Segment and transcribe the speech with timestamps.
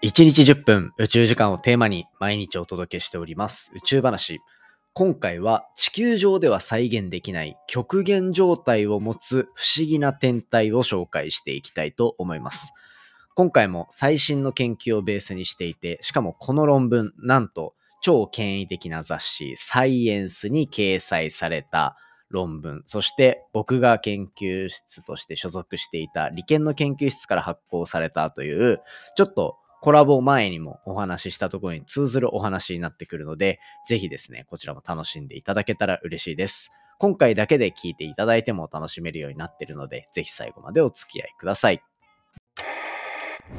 [0.00, 4.38] 1日10分宇宙時間をテーマに毎日お届けしております宇宙話。
[4.92, 12.72] 今回は地球上では再現できない極限状態を持つ不思議な天体を紹介していきたいと思います。
[13.34, 21.96] 今回も最新の研究をベースにしていて、しかもこの論文、なんと超権威的な雑誌サイエンスに掲載された
[22.30, 28.80] 論文、そして僕が研究室として所属していた理研の研究室から発行されたという、
[29.16, 36.70] ちょっとコラボ前にもお話ししたところに通ずるお話になってくるので、ぜひですね、こちらも楽しんでいただけたら嬉しいです。
[36.98, 41.80] 今回だけで聞いていただいても楽しめるようになっているので、ぜひ最後までお付き合いください。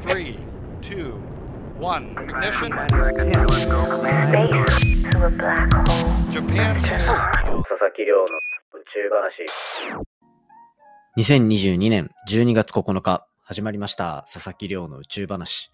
[0.07, 0.37] 3,
[0.81, 1.13] 2,
[1.79, 2.69] 1, ignition.
[6.29, 6.75] Japan.
[6.75, 9.45] 佐々木亮の宇宙話。
[11.17, 14.25] 2022年12月9日、始まりました。
[14.31, 15.71] 佐々木亮の宇宙話。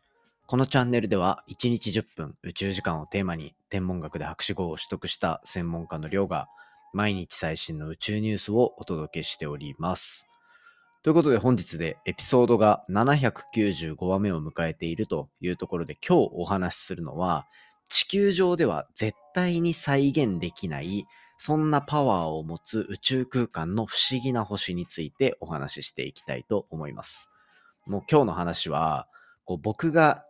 [0.48, 6.50] このチャンネルでは1日10分宇宙時間をテーマに天文学で博士号を取得した専門家の亮が
[6.94, 10.28] 毎日最新の宇宙ニュースをお届けしております。
[11.02, 17.48] ということで本日でエピソードが795話目を迎えているというところで今日お話しするのは
[17.88, 21.08] 地球上では絶対に再現できない
[21.40, 27.32] そんなパワーを持つ宇宙空間の不思議な星についてお話ししていきたいと思います。
[27.88, 29.08] もう今日の話は
[29.44, 30.24] こう僕が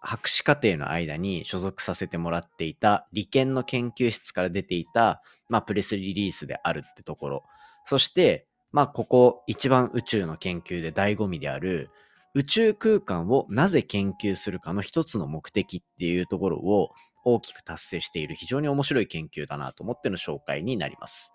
[0.00, 7.44] 博士課程の間に所属させてもらっていた理研の研究室から出ていた、まあ、プレスリリースであるってところ。
[7.84, 11.90] そして、まあ、ここ一番宇宙の研究で醍醐味である
[12.34, 16.90] 宇宙空間をなぜ研究するかの一つの目的っていうところを
[17.24, 21.32] 大きく達成している非常に面白い研究だなと思っての紹介になります。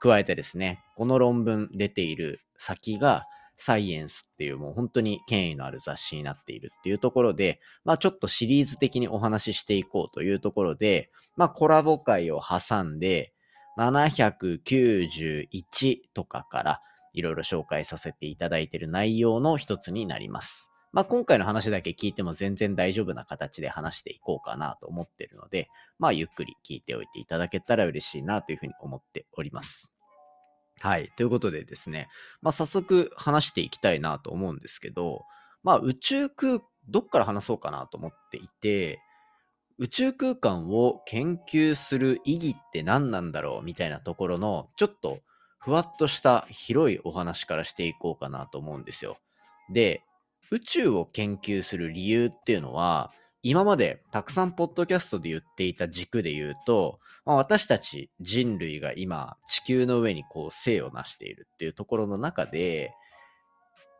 [0.00, 3.26] 加えてですね、この論文出ている先が
[3.58, 13.32] サイエンスっていうもう本当に権威のある雑誌になっているっていうところで、まあちょっとシリーズ的にお話ししていこうというところで、まあコラボ会を挟んで、
[13.76, 16.80] 791とかから
[17.12, 20.70] いろいろ紹介させていただいている内容の一つになります。
[20.92, 25.68] まあ今回の話だけ聞いても全然大丈夫な形で話していこうかなと思っているので、
[25.98, 29.92] まあゆっくり聞いておいていただけたら嬉しいなというふうに思っております。
[30.80, 31.12] はい。
[31.16, 32.08] ということでですね、
[32.42, 35.24] まあ、早速話していきたいなと思うんですけど、
[35.62, 39.00] まあ、宇宙空、どっから話そうかなと思っていて、
[39.78, 45.20] 宇宙空間を研究する意義って何なんだろうみたいなところの、ちょっと
[45.58, 49.18] ふわっとした広いお話からしていこうかなと思うんですよ。
[49.72, 50.02] で、
[50.50, 53.12] 宇宙を研究する理由っていうのは、
[53.42, 62.94] 今までたくさんポッドキャストで言っていた軸で言うと、まあ、私たち人類が今地球の上にこう生を成しているっていうところの中で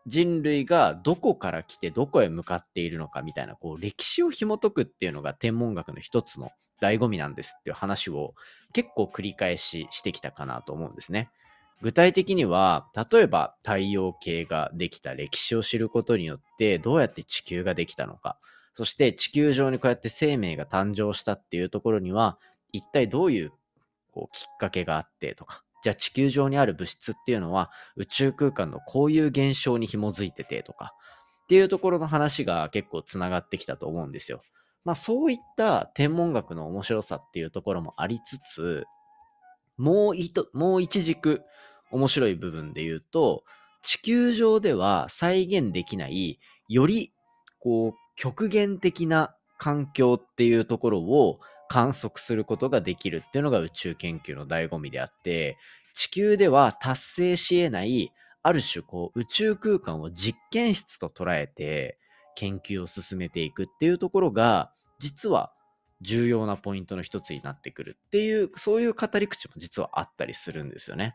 [0.07, 8.33] 人類がどこから来てどこへ向かっているのかみたいなこう歴史を紐解くっていうのが天文学の一つの醍醐味なんですっていう話を
[8.73, 11.29] 結構繰り返ししてきたかなと思うんですね。
[11.83, 18.39] 具体的には例えば太陽系ができた歴史を知ることによってどうやって地球ができたのか
[18.79, 22.39] そして地球上にこうやって生命が誕生したっていうところには、
[22.73, 23.53] 一体どういう
[24.13, 30.95] こうきっかけがあってとか、じゃあ地球上にある物質っていうのは宇宙空間のこういう現象に紐づいててとか、
[31.45, 34.43] っていうところの話が結構つながってきたと思うんですよ。
[34.85, 38.85] まあそういった天文学の面白さっていうところもありつつ、
[39.77, 41.43] もう一、もう一軸
[41.91, 43.45] 面白い部分で言うと、
[43.83, 47.13] 地球上では再現できない、より
[47.61, 55.57] こう極限的な環境っていうところを観測することができるっていうのが宇宙研究の醍醐味であって、
[55.95, 58.13] 地球では達成し得ない、
[58.43, 61.99] ある種こう宇宙空間を実験室と捉えて
[62.37, 65.53] 研究を進めていくっていうところが、実は
[66.01, 71.15] 重要なポイントの一つになってくるっていう、そういう語り口も実はあったりするんですよね。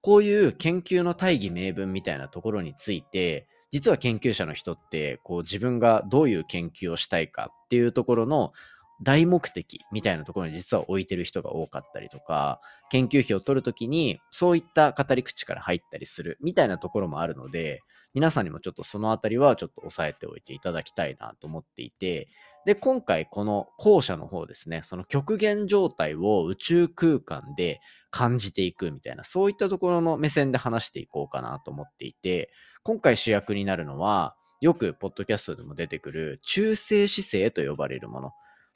[0.00, 8.52] こういう研究の大義名分みたいなところについて、実は研究者の人ってこう自分がどういう研究をしたいかっていうところの
[9.02, 12.60] 大目的みたいなところに実は置いてる人が多かったりとか
[12.90, 17.80] 研究費を取るときにそういった語り口から入ったりするみたいなところもあるので
[18.14, 22.28] 皆さんにもちょっとそのあたりはちょっと押さえておいていただきたいなと思っていて
[22.64, 27.80] で今回この後者の方ですねその極限状態を宇宙空間で
[28.10, 32.50] 感じていくみたいなそういったところの目線で話していこうかなと思っていて
[32.86, 38.32] 今回主役になるのは、よくポッドキャストでも出てくる中性子星と呼ばれるもの。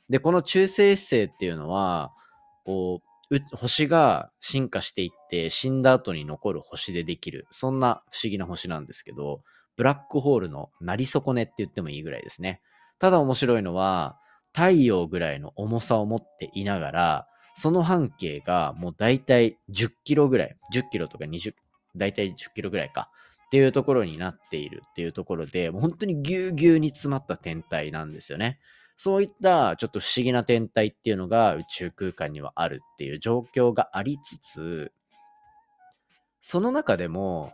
[0.09, 2.13] で、この中性子星っていうのは、
[2.65, 9.43] こう、星が進化していって死んだ後に残る星でできる、そんな不思議な星なんですけど、
[9.77, 12.61] ブラックホールのなり損ねって言ってもいいぐらいですね。
[12.99, 14.19] ただ面白いのは、
[14.55, 21.55] 太陽ぐらいの重さを持っていながら、その半径がもう大体10キロぐらい、10キロとか20、
[21.97, 23.11] 大体10キロぐらいか
[23.47, 28.59] っていうところになっているっていうところで、本当にぎゅうぎゅうに詰まった天体なんですよね。
[29.01, 34.93] そういったちょっと不思議な天体っていうのが宇宙空間にはあるっていう状況がありつつ、
[36.43, 37.53] その中でも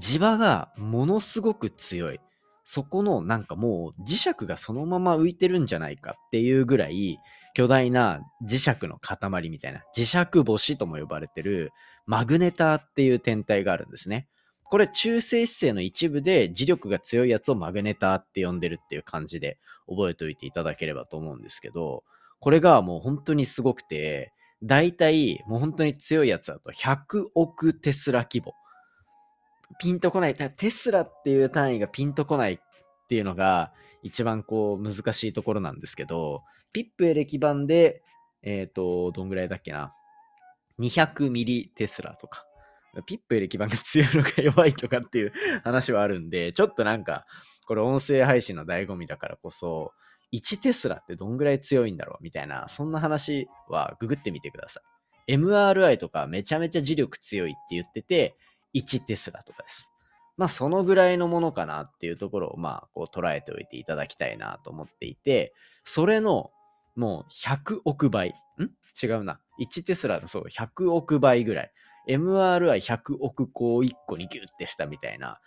[0.00, 2.20] 磁場がものすごく強い。
[2.64, 7.18] そこのなんかもう磁石がそのまま浮いてるんじゃないかっていうぐらい
[7.54, 11.72] 巨大な磁石の塊みたいな、磁石星とも呼ばれてる
[12.06, 14.28] マグネターっていう天体があるんですね。
[14.64, 19.58] これ中性子星の一部で磁力が強いやつをマグネターって呼んでるっていう感じで
[19.88, 22.04] 覚えておいていただければと思うんですけど、
[22.40, 28.54] これがもう本当にすごくて、大体もう本当に強いやつだと100億テスラ規模。
[29.80, 30.34] ピンとこない。
[30.34, 32.58] テスラっていう単位がピンとこないっ
[33.08, 33.72] ていうのが
[34.02, 36.42] 一番こう難しいところなんですけど、
[36.72, 38.02] ピップエレキ版で、
[38.42, 39.92] えっ、ー、と、どんぐらいだっけな
[40.78, 42.45] ？200ミリテスラとか。
[43.02, 45.32] ピップエレキ版が強いのか弱いとかっていう
[45.64, 47.26] 話はあるんで、ちょっとなんか、
[47.66, 49.92] これ音声配信の醍醐味だからこそ、
[50.32, 54.80] 1テスラってどんぐらい強いんだろうみたいな、そんな話はググってみてくださ
[55.26, 55.34] い。
[55.34, 58.36] MRI とかめちゃめちゃ磁力強いって言ってて、
[58.74, 59.90] 1テスラとかです。
[60.36, 65.54] まあ、そのぐらいのものかなっていうところを、まあ、こう捉えておいていただきたいなと思っていて、
[65.84, 66.50] それの
[66.94, 68.30] もう100億倍。
[68.30, 68.34] ん？
[69.02, 69.40] 違うな。
[69.60, 71.72] 1テスラのそう、100億倍ぐらい。
[72.08, 75.40] MRI100 億個を1個にギュッてしたみたいな、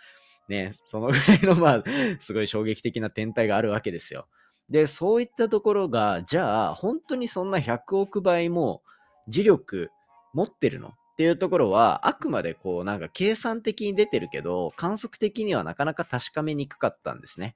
[0.47, 1.83] ね、そのぐらいの、 まあ、
[2.19, 4.27] すごい衝撃的な天体があるわけですよ。
[4.69, 8.83] で、そういったところが、じゃあ、本当にそんな100億倍も
[9.27, 9.89] 磁力
[10.33, 10.89] 持ってるの？
[10.89, 17.55] っていうところは、あくまでこう、なんか計算的に出てるけど、観測的にはなかなか確かめにくかったんですね。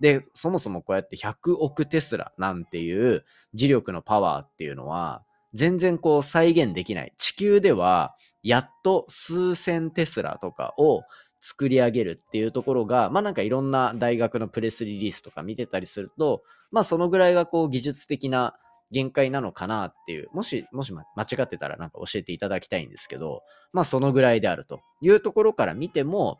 [0.00, 3.24] で、そもそもこうやって100億テスラなんていう
[3.54, 5.22] 磁力のパワーっていうのは、
[5.54, 7.12] 全然こう再現できない。
[7.18, 11.02] 地球では、やっと数千テスラとかを
[11.40, 18.54] 作り上げるっていうところが、まあなんかいろんな大学のプレスリリースとか見てたりすると、まあそのぐらいがこう技術的な
[18.90, 26.38] 限界なのかなっていう、もし、もし間違ってたらなんか教えていただきたいんですけど、まあそのぐらいであるというところから見ても、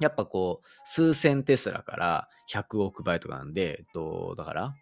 [0.00, 4.74] やっぱこう、数千テスラから100億倍とかなんで、えっと、だから、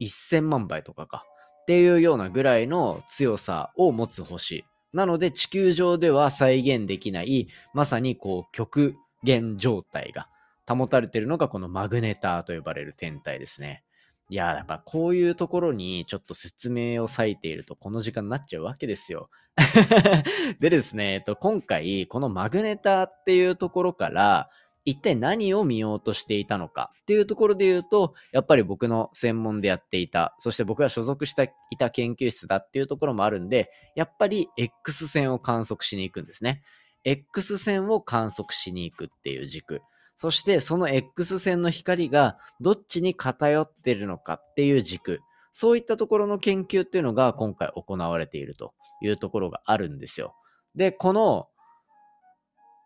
[0.00, 1.24] 1000万倍とかか。
[1.66, 4.64] っていうようなぐらいの強さを持つ星。
[4.92, 10.28] なので、地球上では再現できない、まさにこう、極限状態が
[10.68, 13.82] 保たれているのが、このマグネターと呼ばれる天体ですね。
[14.28, 19.28] いや、やっぱこういうところにちょっと説明を割いているとこの時間になっちゃうわけですよ。
[20.60, 24.50] でですね、えっと、今回このマグネターっていうところから
[24.86, 36.62] 一体何を見ようとしていたのかっていうところで言うと、やっぱり僕の専門でやっていた、そして僕が所属していた研究室だっていうところもあるんで、やっぱり X 線を観測しに行くんですね。
[37.04, 39.82] X 線を観測しに行くっていう軸。
[40.16, 45.20] そしてその X 線の光がどっちに偏ってるのかっていう軸。
[45.50, 48.72] そういったところの研究っていうのが今回行われていると
[49.02, 50.34] いうところがあるんですよ。
[50.76, 51.48] で、この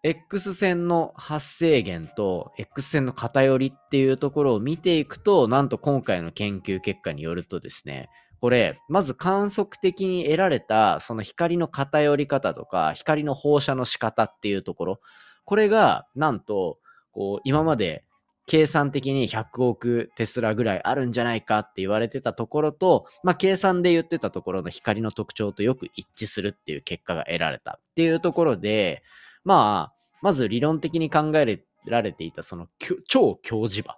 [0.02, 8.08] X 線の発生源と X 線の偏りっていうところを見ていくと、なんと今回の研究結果によるとですね、
[8.40, 15.00] これ、まず観測的に得られたその光の偏り方とか、光の放射の仕方っていうところ、
[15.44, 16.78] これがなんと
[17.12, 18.04] こう、今まで
[18.46, 29.02] 計算的に100億テスラぐらいあるんじゃないかって言われてたところと、まあ、計算で言ってたところの光の特徴とよく一致するっていう結果が得られたっていうところで、
[29.44, 32.68] まあ、まず理論的に考えられていたその
[33.06, 33.96] 超強磁場、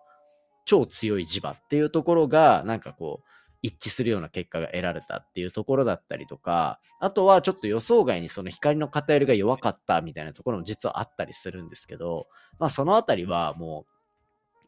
[0.64, 3.28] 超強い磁場っていうところが、なんかこう、
[3.62, 12.26] 一致するような結果が得られたっていうところだったりとか、あとはちょっと予想外にその光の偏りが弱かったみたいなところも実はあったりするんですけど、
[12.58, 13.86] まあそのあたりはも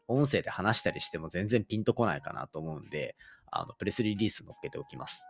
[0.07, 3.17] う音声で話したりしても全然ピンとこないかなと思うんで、
[3.51, 5.23] あの、プレスリリース載っけておきます。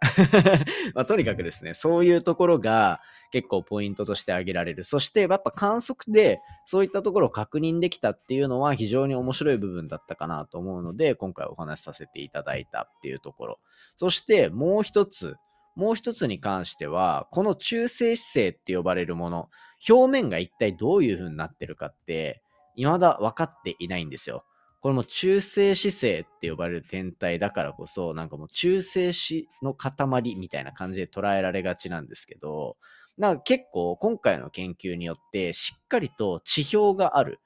[0.93, 4.83] まあ、とにかくですね、そういうところが結構ポイントとして挙げられる。
[4.83, 13.59] そして、やっぱ観測でそういったところを確認できたっていうのは非常に面白い部分だったかなと思うので、今回お話しさせていただいたっていうところ。
[13.95, 15.35] そして、もう一つ、
[15.75, 19.49] もう一つに関しては、この中性子星って呼ばれるもの、
[19.87, 22.41] 表面が一体どういう風になってるかって、
[22.75, 24.45] 未だ分かっていないんですよ。
[24.85, 32.77] これも中性子星って呼ばれる天体だからこそ、なんかもう中性子の塊みたいな感じで捉えられがちなんですけど、
[33.17, 37.39] なんか結構今回の研究によってしっかりと地表がある。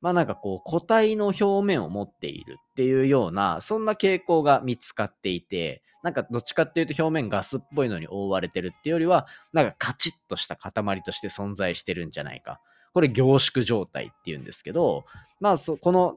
[0.00, 12.58] まあなんかこう、固体の表面を持っているっていうような、そんな傾向が見つかっていて、なんかどっちかっていうと表面ガスっぽいのに覆われてるっていうよりは、なんかカチッとした塊として存在してるんじゃないか。
[12.94, 15.04] これ凝縮状態っていうんですけど、
[15.40, 16.16] まあそ、この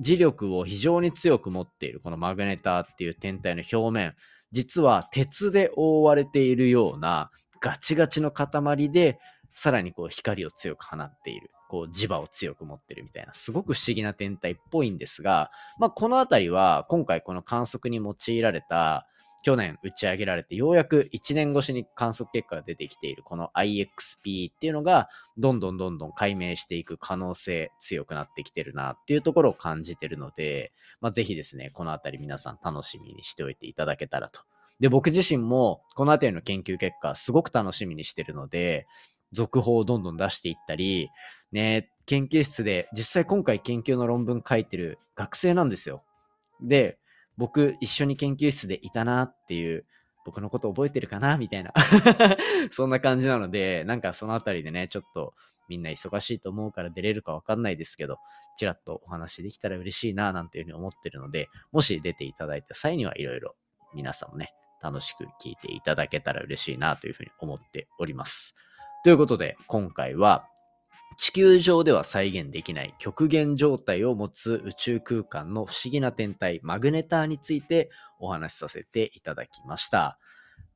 [0.00, 4.14] 磁力を非常に強く持っているこのマグネターっていう天体の表面、
[4.52, 9.18] 実は鉄で覆われているようなガチガチの塊で、
[9.54, 11.50] さらにこう光を強く放っている。
[11.68, 19.06] こう磁場を強く持ってるみたいな、すごく不思議な天体っぽいんですが、まあ、この辺りは今回この観測に用いられた
[19.42, 34.40] 去年打ち上げられてようやく1年越しに観測結果が出てきているこの IXP っていうのがどんどんどんどん解明していく可能性強くなってきてるなっていうところを感じてるので、まあ、ぜひですね、このあたり皆さん楽しみにしておいていただけたらと。
[34.80, 38.86] で、僕自身もこのあたりの研究結果すごく楽しみにしてるので、
[39.32, 41.10] 続報をどんどん出していったり、
[41.52, 46.02] ね、研究室で実際今回研究の論文書いてる学生なんですよ。
[46.60, 46.98] で、
[47.38, 49.86] 僕一緒に研究室でいたなっていう、
[50.26, 51.72] 僕のこと覚えてるかなみたいな
[52.70, 55.32] そんな感じなので、なんかそのあたりでね、ちょっと
[55.68, 58.18] みんな忙しいと思うから出れるかわかんないですけど、
[58.58, 63.54] ちらっとお話できたら嬉しいななんていうふうに思ってるので、もし出ていただいた際にはいろいろ
[63.94, 64.52] 皆さんもね、
[64.82, 68.54] 楽しく聞いていただけたら嬉しいなというふうに思っております。
[69.04, 70.46] ということで、今回は
[71.20, 80.16] 地球上では再現できない極限状態を持つ宇宙空間の不思議な天体マグネターについてお話しさせていただきました。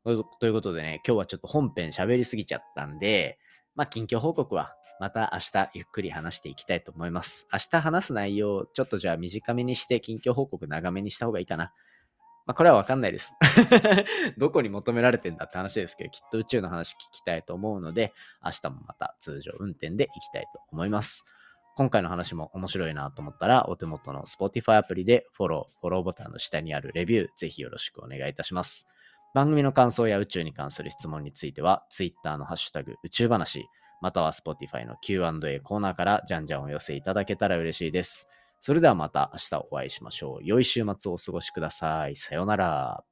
[0.04, 3.38] ということでね、今日はちょっと本編喋りすぎちゃったんで、
[3.76, 7.46] まあ、近況報告はまた明日ゆっくり話していきたいと思います。
[7.52, 11.72] 明日話す内容、ちょっとじゃあ短めにして近況報告長めにした方がいいかな。
[12.46, 13.32] まあ、これはわかんないです。
[14.36, 18.12] どこに求められてんだって話ですけど、きっと宇宙の話聞きたいと思うので、
[18.44, 21.24] 明日もまた通常運転で行きたいと思います。
[21.74, 28.86] 今回の話も面白いなと思ったら、お手元の Spotify アプリでフォロー、フォローボタンの下にあるレビュー、ぜひよろしくお願いいたします。
[29.34, 33.64] 番組の感想や宇宙に関する質問については、Twitter のハッシュタグ宇宙話、
[34.02, 38.26] または Spotify の Q&A コーナーからじゃんじゃんお寄せいただけたら嬉しいです。
[38.62, 40.44] それではまた明日お会いしましょう。
[40.44, 42.16] 良い週末をお過ごしください。
[42.16, 43.04] さようなら。